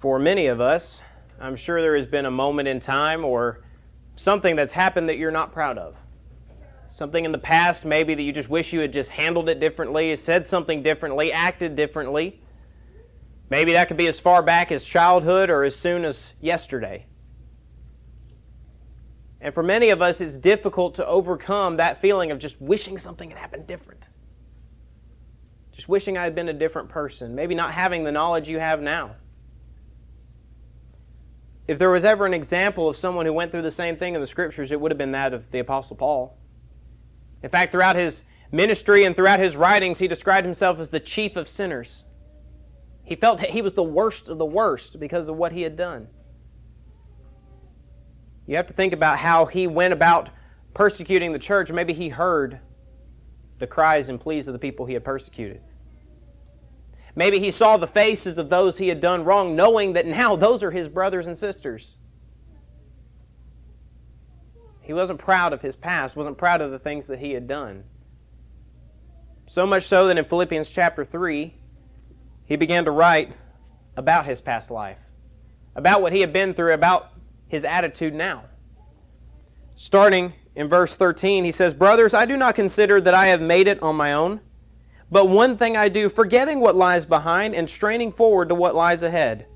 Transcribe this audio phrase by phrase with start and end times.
[0.00, 1.02] For many of us,
[1.38, 3.60] I'm sure there has been a moment in time or
[4.16, 5.94] something that's happened that you're not proud of.
[6.88, 10.16] Something in the past, maybe that you just wish you had just handled it differently,
[10.16, 12.40] said something differently, acted differently.
[13.50, 17.04] Maybe that could be as far back as childhood or as soon as yesterday.
[19.38, 23.28] And for many of us, it's difficult to overcome that feeling of just wishing something
[23.28, 24.08] had happened different.
[25.72, 28.80] Just wishing I had been a different person, maybe not having the knowledge you have
[28.80, 29.16] now.
[31.70, 34.20] If there was ever an example of someone who went through the same thing in
[34.20, 36.36] the scriptures, it would have been that of the Apostle Paul.
[37.44, 41.36] In fact, throughout his ministry and throughout his writings, he described himself as the chief
[41.36, 42.06] of sinners.
[43.04, 46.08] He felt he was the worst of the worst because of what he had done.
[48.48, 50.30] You have to think about how he went about
[50.74, 51.70] persecuting the church.
[51.70, 52.58] Maybe he heard
[53.60, 55.60] the cries and pleas of the people he had persecuted.
[57.14, 60.62] Maybe he saw the faces of those he had done wrong, knowing that now those
[60.62, 61.96] are his brothers and sisters.
[64.80, 67.84] He wasn't proud of his past, wasn't proud of the things that he had done.
[69.46, 71.54] So much so that in Philippians chapter 3,
[72.44, 73.32] he began to write
[73.96, 74.98] about his past life,
[75.74, 77.10] about what he had been through, about
[77.48, 78.44] his attitude now.
[79.76, 83.68] Starting in verse 13, he says, Brothers, I do not consider that I have made
[83.68, 84.40] it on my own.
[85.10, 89.02] But one thing I do, forgetting what lies behind and straining forward to what lies
[89.02, 89.46] ahead.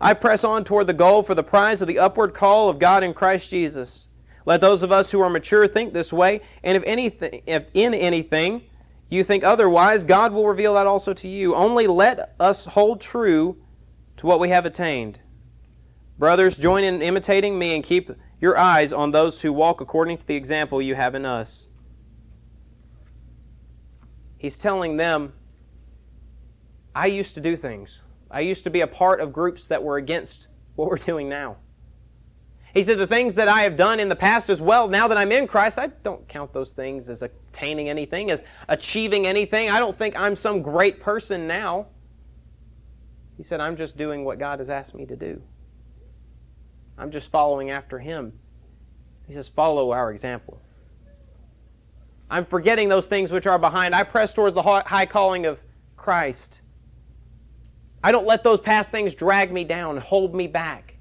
[0.00, 3.02] I press on toward the goal for the prize of the upward call of God
[3.02, 4.08] in Christ Jesus.
[4.44, 7.94] Let those of us who are mature think this way, and if anything if in
[7.94, 8.62] anything
[9.08, 11.54] you think otherwise, God will reveal that also to you.
[11.54, 13.56] Only let us hold true
[14.16, 15.20] to what we have attained.
[16.18, 20.26] Brothers, join in imitating me and keep your eyes on those who walk according to
[20.26, 21.68] the example you have in us.
[24.42, 25.34] He's telling them,
[26.96, 28.02] I used to do things.
[28.28, 31.58] I used to be a part of groups that were against what we're doing now.
[32.74, 35.16] He said, The things that I have done in the past as well, now that
[35.16, 39.70] I'm in Christ, I don't count those things as attaining anything, as achieving anything.
[39.70, 41.86] I don't think I'm some great person now.
[43.36, 45.40] He said, I'm just doing what God has asked me to do.
[46.98, 48.32] I'm just following after Him.
[49.28, 50.60] He says, Follow our example.
[52.32, 53.94] I'm forgetting those things which are behind.
[53.94, 55.60] I press towards the high calling of
[55.98, 56.62] Christ.
[58.02, 60.94] I don't let those past things drag me down, hold me back.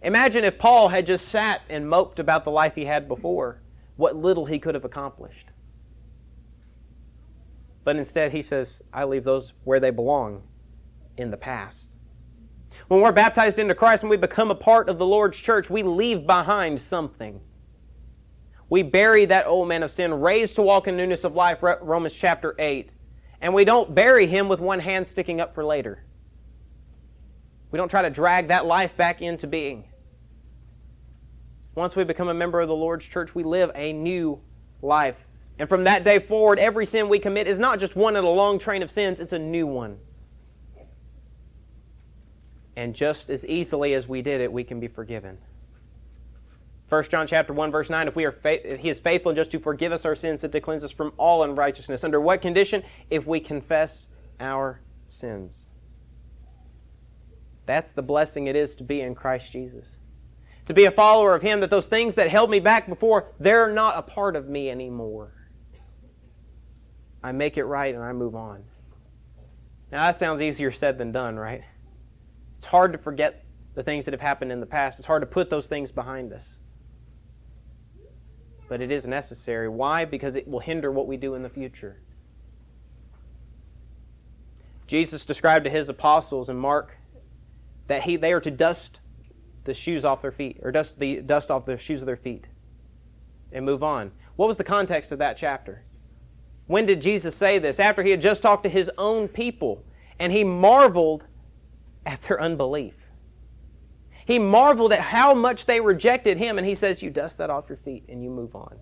[0.00, 3.60] Imagine if Paul had just sat and moped about the life he had before,
[3.96, 5.48] what little he could have accomplished.
[7.84, 10.42] But instead, he says, I leave those where they belong
[11.18, 11.96] in the past.
[12.88, 15.82] When we're baptized into Christ and we become a part of the Lord's church, we
[15.82, 17.42] leave behind something.
[18.68, 22.14] We bury that old man of sin, raised to walk in newness of life, Romans
[22.14, 22.92] chapter 8.
[23.40, 26.02] And we don't bury him with one hand sticking up for later.
[27.70, 29.84] We don't try to drag that life back into being.
[31.74, 34.40] Once we become a member of the Lord's church, we live a new
[34.80, 35.26] life.
[35.58, 38.30] And from that day forward, every sin we commit is not just one in a
[38.30, 39.98] long train of sins, it's a new one.
[42.76, 45.38] And just as easily as we did it, we can be forgiven.
[46.88, 49.50] 1 John chapter 1 verse 9 if we are fa- he is faithful and just
[49.50, 52.82] to forgive us our sins and to cleanse us from all unrighteousness under what condition?
[53.10, 54.06] If we confess
[54.38, 55.68] our sins.
[57.66, 59.96] That's the blessing it is to be in Christ Jesus.
[60.66, 63.72] To be a follower of him that those things that held me back before they're
[63.72, 65.32] not a part of me anymore.
[67.22, 68.62] I make it right and I move on.
[69.90, 71.62] Now that sounds easier said than done right?
[72.58, 73.44] It's hard to forget
[73.74, 75.00] the things that have happened in the past.
[75.00, 76.58] It's hard to put those things behind us
[78.68, 79.68] but it is necessary.
[79.68, 80.04] Why?
[80.04, 82.00] Because it will hinder what we do in the future.
[84.86, 86.96] Jesus described to his apostles in Mark
[87.88, 89.00] that he, they are to dust
[89.64, 92.48] the shoes off their feet, or dust the dust off the shoes of their feet,
[93.52, 94.12] and move on.
[94.36, 95.82] What was the context of that chapter?
[96.68, 97.80] When did Jesus say this?
[97.80, 99.84] After he had just talked to his own people,
[100.18, 101.24] and he marveled
[102.04, 103.05] at their unbelief.
[104.26, 107.68] He marveled at how much they rejected him, and he says, You dust that off
[107.68, 108.76] your feet and you move on.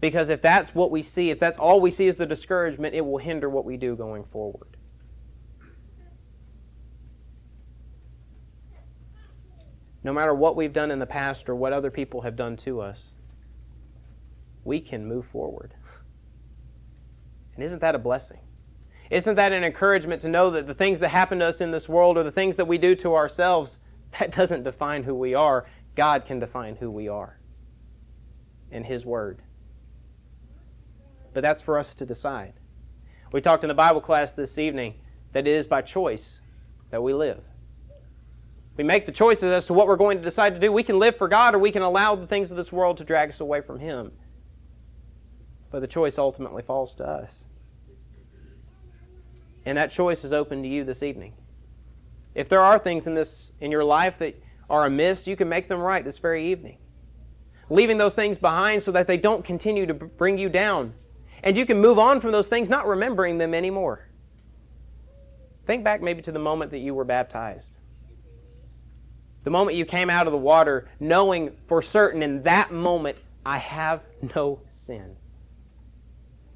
[0.00, 3.00] Because if that's what we see, if that's all we see is the discouragement, it
[3.00, 4.76] will hinder what we do going forward.
[10.02, 12.80] No matter what we've done in the past or what other people have done to
[12.80, 13.10] us,
[14.64, 15.74] we can move forward.
[17.54, 18.40] And isn't that a blessing?
[19.10, 21.88] Isn't that an encouragement to know that the things that happen to us in this
[21.88, 23.78] world or the things that we do to ourselves,
[24.18, 25.66] that doesn't define who we are?
[25.94, 27.38] God can define who we are
[28.70, 29.42] in His Word.
[31.32, 32.54] But that's for us to decide.
[33.32, 34.94] We talked in the Bible class this evening
[35.32, 36.40] that it is by choice
[36.90, 37.42] that we live.
[38.76, 40.70] We make the choices as to what we're going to decide to do.
[40.70, 43.04] We can live for God or we can allow the things of this world to
[43.04, 44.12] drag us away from Him.
[45.70, 47.44] But the choice ultimately falls to us.
[49.66, 51.34] And that choice is open to you this evening.
[52.36, 54.40] If there are things in this in your life that
[54.70, 56.78] are amiss, you can make them right this very evening.
[57.68, 60.94] Leaving those things behind so that they don't continue to bring you down.
[61.42, 64.08] And you can move on from those things not remembering them anymore.
[65.66, 67.76] Think back maybe to the moment that you were baptized.
[69.42, 73.58] The moment you came out of the water, knowing for certain in that moment, I
[73.58, 74.02] have
[74.34, 75.16] no sin.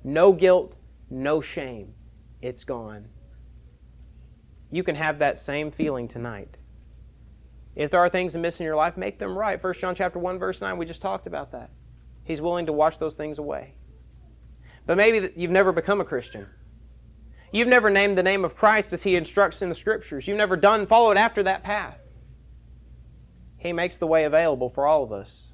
[0.05, 0.77] No guilt,
[1.09, 1.95] no shame.
[2.43, 3.09] It's gone.
[4.71, 6.57] You can have that same feeling tonight.
[7.75, 9.63] If there are things amiss in your life, make them right.
[9.63, 11.71] 1 John chapter 1 verse 9, we just talked about that.
[12.25, 13.75] He's willing to wash those things away.
[14.87, 16.47] But maybe you've never become a Christian.
[17.53, 20.27] You've never named the name of Christ as he instructs in the scriptures.
[20.27, 21.99] You've never done followed after that path.
[23.57, 25.50] He makes the way available for all of us.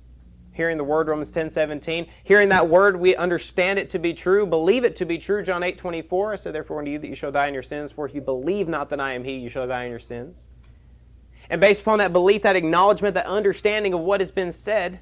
[0.57, 4.47] Hearing the word Romans 10 17, hearing that word, we understand it to be true,
[4.47, 5.43] believe it to be true.
[5.43, 7.93] John 8 24, I said, Therefore, unto you that you shall die in your sins,
[7.93, 10.47] for if you believe not that I am He, you shall die in your sins.
[11.51, 15.01] And based upon that belief, that acknowledgement, that understanding of what has been said,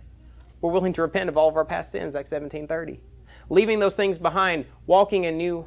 [0.61, 3.01] we're willing to repent of all of our past sins, Acts 17 30.
[3.49, 5.67] Leaving those things behind, walking a new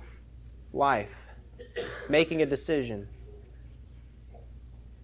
[0.73, 1.15] life,
[2.09, 3.07] making a decision,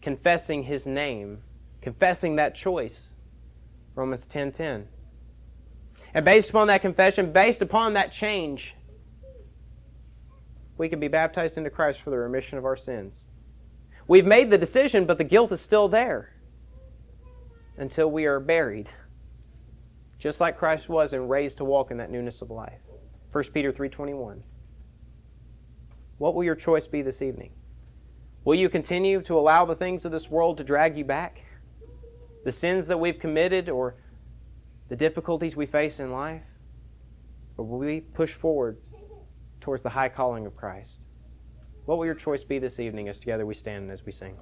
[0.02, 1.42] confessing His name
[1.84, 3.13] confessing that choice.
[3.96, 4.52] Romans 10:10.
[4.52, 4.88] 10, 10.
[6.14, 8.76] And based upon that confession, based upon that change,
[10.78, 13.28] we can be baptized into Christ for the remission of our sins.
[14.08, 16.34] We've made the decision, but the guilt is still there
[17.78, 18.90] until we are buried,
[20.20, 22.82] just like Christ was and raised to walk in that newness of life.
[23.32, 24.44] 1 Peter 3:21.
[26.18, 27.54] What will your choice be this evening?
[28.46, 31.43] Will you continue to allow the things of this world to drag you back?
[32.44, 33.96] The sins that we've committed or
[34.90, 36.44] the difficulties we face in life?
[37.58, 38.78] Or will we push forward
[39.62, 41.06] towards the high calling of Christ?
[41.86, 44.38] What will your choice be this evening as together we stand and as we sing?